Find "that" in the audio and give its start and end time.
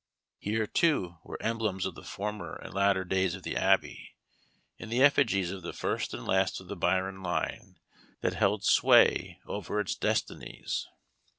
8.21-8.33